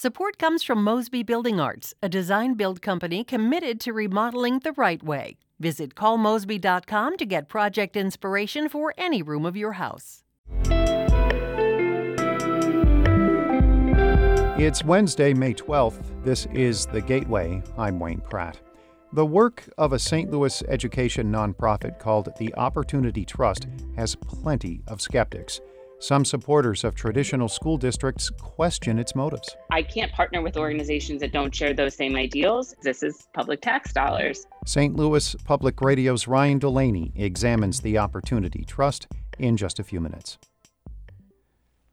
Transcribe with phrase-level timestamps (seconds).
[0.00, 5.02] Support comes from Mosby Building Arts, a design build company committed to remodeling the right
[5.02, 5.38] way.
[5.58, 10.22] Visit callmosby.com to get project inspiration for any room of your house.
[14.56, 16.22] It's Wednesday, May 12th.
[16.22, 17.60] This is The Gateway.
[17.76, 18.60] I'm Wayne Pratt.
[19.14, 20.30] The work of a St.
[20.30, 25.60] Louis education nonprofit called the Opportunity Trust has plenty of skeptics.
[26.00, 29.56] Some supporters of traditional school districts question its motives.
[29.72, 32.72] I can't partner with organizations that don't share those same ideals.
[32.82, 34.46] This is public tax dollars.
[34.64, 34.94] St.
[34.94, 39.08] Louis Public Radio's Ryan Delaney examines the Opportunity Trust
[39.40, 40.38] in just a few minutes.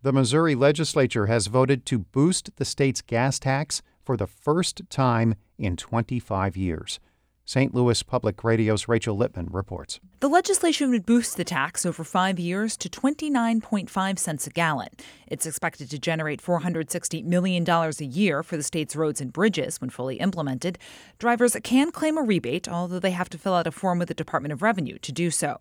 [0.04, 5.34] The Missouri legislature has voted to boost the state's gas tax for the first time
[5.58, 7.00] in 25 years.
[7.46, 7.76] St.
[7.76, 10.00] Louis Public Radio's Rachel Lippmann reports.
[10.20, 14.90] The legislation would boost the tax over five years to 29.5 cents a gallon.
[15.28, 19.92] It's expected to generate $460 million a year for the state's roads and bridges when
[19.92, 20.80] fully implemented.
[21.20, 24.16] Drivers can claim a rebate, although they have to fill out a form with the
[24.16, 25.60] Department of Revenue to do so.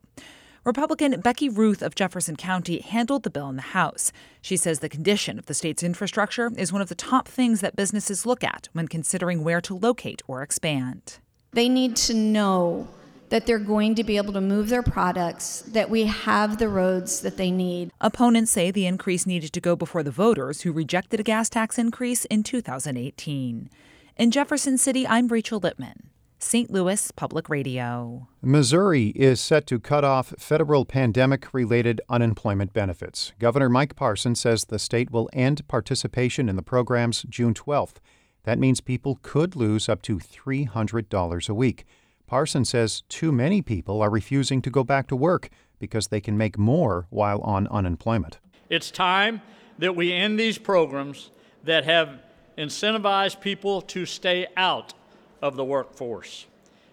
[0.64, 4.10] Republican Becky Ruth of Jefferson County handled the bill in the House.
[4.40, 7.76] She says the condition of the state's infrastructure is one of the top things that
[7.76, 11.18] businesses look at when considering where to locate or expand.
[11.54, 12.88] They need to know
[13.28, 17.20] that they're going to be able to move their products, that we have the roads
[17.20, 17.92] that they need.
[18.00, 21.78] Opponents say the increase needed to go before the voters who rejected a gas tax
[21.78, 23.70] increase in 2018.
[24.16, 26.10] In Jefferson City, I'm Rachel Lippmann.
[26.40, 26.70] St.
[26.70, 28.28] Louis Public Radio.
[28.42, 33.32] Missouri is set to cut off federal pandemic related unemployment benefits.
[33.38, 37.96] Governor Mike Parson says the state will end participation in the programs June 12th.
[38.44, 41.84] That means people could lose up to $300 a week.
[42.26, 46.38] Parson says too many people are refusing to go back to work because they can
[46.38, 48.38] make more while on unemployment.
[48.70, 49.42] It's time
[49.78, 51.30] that we end these programs
[51.64, 52.20] that have
[52.56, 54.94] incentivized people to stay out
[55.42, 56.46] of the workforce.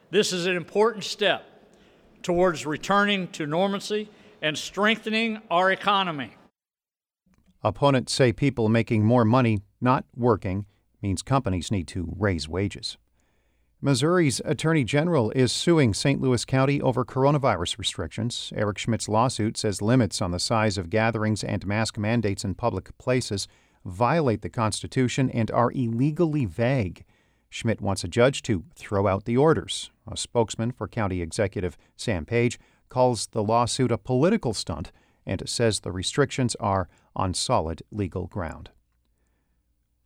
[0.10, 1.46] This is an important step
[2.24, 4.10] towards returning to normalcy
[4.42, 6.32] and strengthening our economy.
[7.64, 10.66] Opponents say people making more money not working
[11.02, 12.98] means companies need to raise wages.
[13.84, 16.22] Missouri's Attorney General is suing St.
[16.22, 18.54] Louis County over coronavirus restrictions.
[18.56, 22.96] Eric Schmitt's lawsuit says limits on the size of gatherings and mask mandates in public
[23.00, 23.48] places
[23.84, 27.04] violate the Constitution and are illegally vague.
[27.50, 29.90] Schmitt wants a judge to throw out the orders.
[30.10, 34.92] A spokesman for County Executive Sam Page calls the lawsuit a political stunt
[35.26, 38.70] and says the restrictions are on solid legal ground.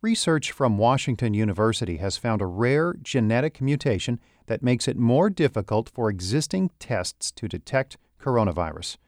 [0.02, 5.88] Research from Washington University has found a rare genetic mutation that makes it more difficult
[5.88, 8.98] for existing tests to detect coronavirus.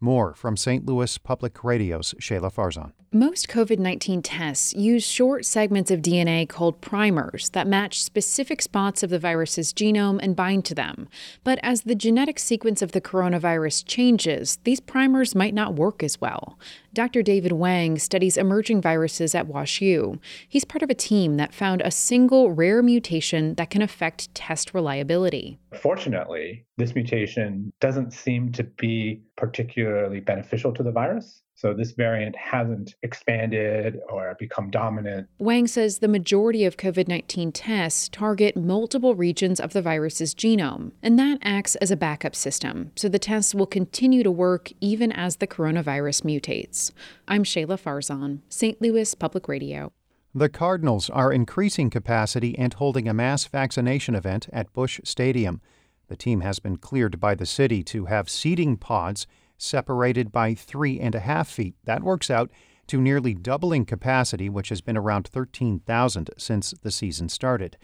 [0.00, 0.86] More from St.
[0.86, 2.92] Louis Public Radio's Shahla Farzan.
[3.12, 9.02] Most COVID 19 tests use short segments of DNA called primers that match specific spots
[9.02, 11.08] of the virus's genome and bind to them.
[11.42, 16.20] But as the genetic sequence of the coronavirus changes, these primers might not work as
[16.20, 16.60] well.
[16.94, 17.22] Dr.
[17.22, 20.20] David Wang studies emerging viruses at WashU.
[20.48, 24.74] He's part of a team that found a single rare mutation that can affect test
[24.74, 25.58] reliability.
[25.74, 31.42] Fortunately, this mutation doesn't seem to be particularly beneficial to the virus.
[31.56, 35.26] So this variant hasn't expanded or become dominant.
[35.40, 40.92] Wang says the majority of COVID 19 tests target multiple regions of the virus's genome,
[41.02, 42.92] and that acts as a backup system.
[42.94, 46.92] So the tests will continue to work even as the coronavirus mutates.
[47.26, 48.80] I'm Shahla Farzan, St.
[48.80, 49.92] Louis Public Radio.
[50.32, 55.60] The Cardinals are increasing capacity and holding a mass vaccination event at Busch Stadium.
[56.08, 59.26] The team has been cleared by the city to have seating pods
[59.58, 61.74] separated by three and a half feet.
[61.84, 62.50] That works out
[62.86, 67.76] to nearly doubling capacity, which has been around 13,000 since the season started.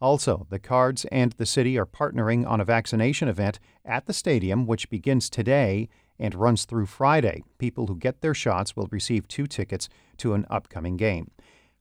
[0.00, 4.66] Also, the Cards and the city are partnering on a vaccination event at the stadium,
[4.66, 7.42] which begins today and runs through Friday.
[7.58, 11.30] People who get their shots will receive two tickets to an upcoming game.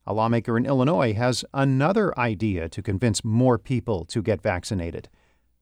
[0.07, 5.09] A lawmaker in Illinois has another idea to convince more people to get vaccinated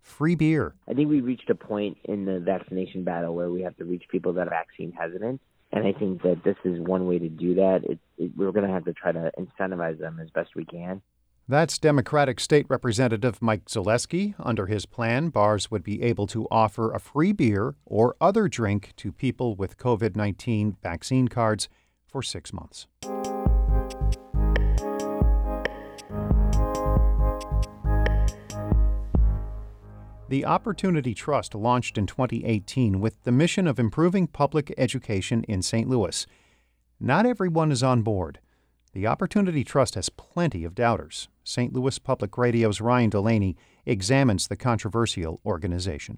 [0.08, 0.74] free beer.
[0.88, 4.04] I think we reached a point in the vaccination battle where we have to reach
[4.10, 5.42] people that are vaccine hesitant.
[5.72, 7.82] And I think that this is one way to do that.
[7.84, 11.02] It, it, we're going to have to try to incentivize them as best we can.
[11.50, 14.36] That's Democratic State Representative Mike Zalewski.
[14.40, 18.94] Under his plan, bars would be able to offer a free beer or other drink
[18.98, 21.70] to people with COVID 19 vaccine cards
[22.06, 22.88] for six months.
[30.30, 35.88] The Opportunity Trust launched in 2018 with the mission of improving public education in St.
[35.88, 36.28] Louis.
[37.00, 38.40] Not everyone is on board.
[38.92, 41.30] The Opportunity Trust has plenty of doubters.
[41.46, 41.72] St.
[41.72, 46.18] Louis Public Radio's Ryan Delaney examines the controversial organization.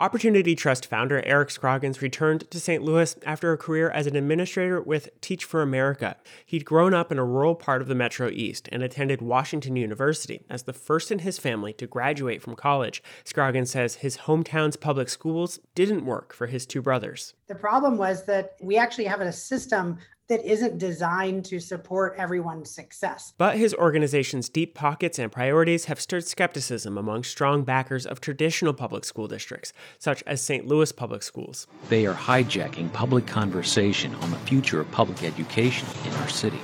[0.00, 2.82] Opportunity Trust founder Eric Scroggins returned to St.
[2.82, 6.16] Louis after a career as an administrator with Teach for America.
[6.46, 10.40] He'd grown up in a rural part of the Metro East and attended Washington University
[10.48, 13.02] as the first in his family to graduate from college.
[13.24, 17.34] Scroggins says his hometown's public schools didn't work for his two brothers.
[17.48, 19.98] The problem was that we actually have a system
[20.30, 23.34] that isn't designed to support everyone's success.
[23.36, 28.72] But his organization's deep pockets and priorities have stirred skepticism among strong backers of traditional
[28.72, 30.68] public school districts, such as St.
[30.68, 31.66] Louis Public Schools.
[31.88, 36.60] They are hijacking public conversation on the future of public education in our city.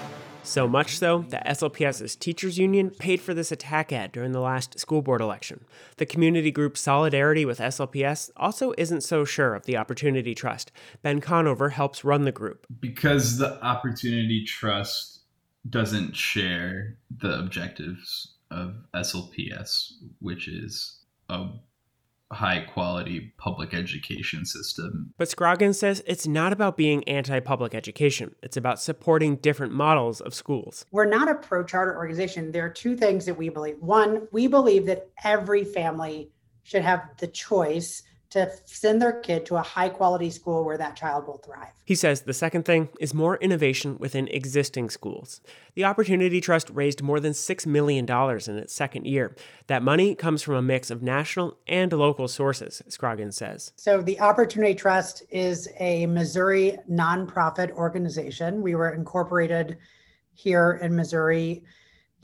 [0.46, 4.78] So much so that SLPS's teachers union paid for this attack ad during the last
[4.78, 5.64] school board election.
[5.96, 10.70] The community group Solidarity with SLPS also isn't so sure of the Opportunity Trust.
[11.02, 12.64] Ben Conover helps run the group.
[12.78, 15.22] Because the Opportunity Trust
[15.68, 21.48] doesn't share the objectives of SLPS, which is a
[22.32, 25.12] high quality public education system.
[25.16, 30.20] But Scroggins says it's not about being anti public education, it's about supporting different models
[30.20, 30.84] of schools.
[30.90, 32.52] We're not a pro charter organization.
[32.52, 33.76] There are two things that we believe.
[33.80, 36.30] One, we believe that every family
[36.62, 40.96] should have the choice to send their kid to a high quality school where that
[40.96, 41.72] child will thrive.
[41.84, 45.40] He says the second thing is more innovation within existing schools.
[45.74, 49.36] The Opportunity Trust raised more than $6 million in its second year.
[49.68, 53.72] That money comes from a mix of national and local sources, Scroggins says.
[53.76, 58.62] So, the Opportunity Trust is a Missouri nonprofit organization.
[58.62, 59.78] We were incorporated
[60.34, 61.62] here in Missouri.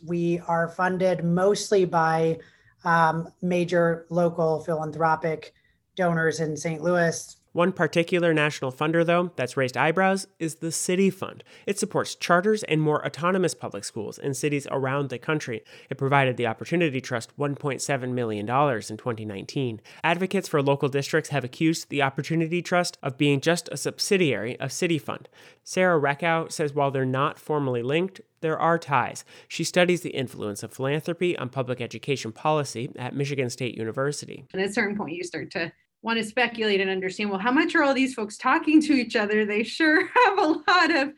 [0.04, 2.38] We are funded mostly by
[2.84, 5.54] um, major local philanthropic
[5.96, 6.82] donors in St.
[6.82, 7.36] Louis.
[7.52, 11.44] One particular national funder, though, that's raised eyebrows is the City Fund.
[11.66, 15.62] It supports charters and more autonomous public schools in cities around the country.
[15.90, 19.82] It provided the Opportunity Trust $1.7 million in 2019.
[20.02, 24.72] Advocates for local districts have accused the Opportunity Trust of being just a subsidiary of
[24.72, 25.28] City Fund.
[25.62, 29.26] Sarah Reckhow says while they're not formally linked, there are ties.
[29.46, 34.46] She studies the influence of philanthropy on public education policy at Michigan State University.
[34.54, 35.70] And at a certain point, you start to
[36.02, 39.16] want to speculate and understand well, how much are all these folks talking to each
[39.16, 39.44] other?
[39.46, 41.12] They sure have a lot of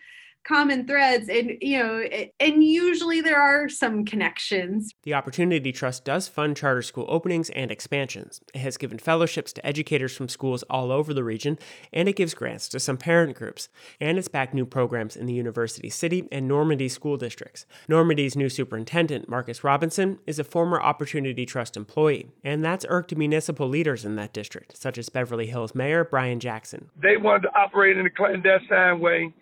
[0.45, 2.05] common threads and you know
[2.41, 4.93] and usually there are some connections.
[5.03, 8.41] The opportunity trust does fund charter school openings and expansions.
[8.55, 11.59] It has given fellowships to educators from schools all over the region
[11.93, 13.69] and it gives grants to some parent groups.
[14.01, 17.67] And it's backed new programs in the university city and normandy school districts.
[17.89, 23.69] Normandy's new superintendent marcus robinson is a former opportunity trust employee and that's irked municipal
[23.69, 26.91] leaders in that district such as beverly hills mayor brian jackson.
[27.01, 29.33] They wanted to operate in a clandestine way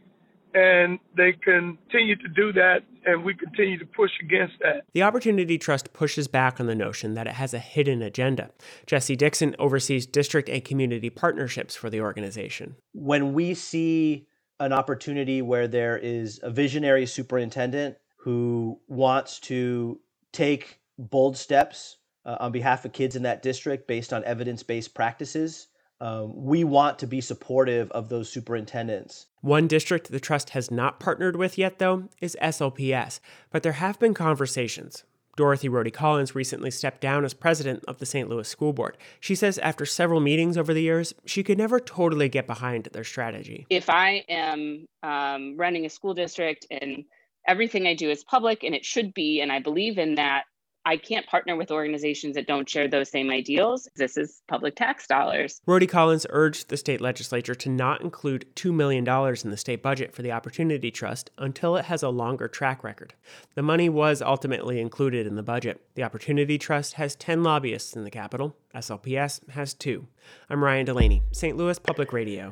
[0.54, 4.82] and they continue to do that and we continue to push against that.
[4.92, 8.50] The Opportunity Trust pushes back on the notion that it has a hidden agenda.
[8.86, 12.76] Jesse Dixon oversees district and community partnerships for the organization.
[12.92, 14.26] When we see
[14.60, 19.98] an opportunity where there is a visionary superintendent who wants to
[20.32, 24.94] take bold steps uh, on behalf of kids in that district based on evidence based
[24.94, 25.68] practices,
[26.02, 29.26] um, we want to be supportive of those superintendents.
[29.40, 33.20] One district the trust has not partnered with yet, though, is SLPS,
[33.52, 35.04] but there have been conversations.
[35.36, 38.28] Dorothy Rohde Collins recently stepped down as president of the St.
[38.28, 38.98] Louis School Board.
[39.20, 43.04] She says after several meetings over the years, she could never totally get behind their
[43.04, 43.66] strategy.
[43.70, 47.04] If I am um, running a school district and
[47.46, 50.46] everything I do is public and it should be, and I believe in that,
[50.84, 53.88] I can't partner with organizations that don't share those same ideals.
[53.94, 55.60] This is public tax dollars.
[55.66, 60.12] Rohde Collins urged the state legislature to not include $2 million in the state budget
[60.12, 63.14] for the Opportunity Trust until it has a longer track record.
[63.54, 65.80] The money was ultimately included in the budget.
[65.94, 70.08] The Opportunity Trust has 10 lobbyists in the capital, SLPS has two.
[70.50, 71.56] I'm Ryan Delaney, St.
[71.56, 72.50] Louis Public Radio.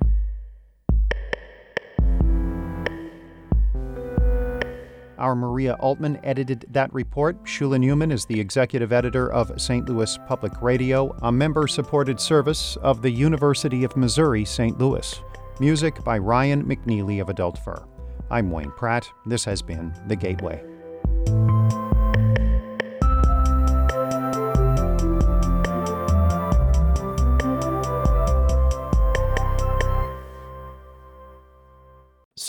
[5.20, 7.44] Our Maria Altman edited that report.
[7.44, 9.88] Shula Neuman is the executive editor of St.
[9.88, 14.78] Louis Public Radio, a member supported service of the University of Missouri St.
[14.78, 15.22] Louis.
[15.60, 17.84] Music by Ryan McNeely of Adult Fur.
[18.30, 19.06] I'm Wayne Pratt.
[19.26, 20.64] This has been The Gateway.